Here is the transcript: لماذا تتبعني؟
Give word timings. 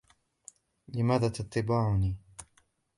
لماذا 0.87 1.29
تتبعني؟ 1.29 2.15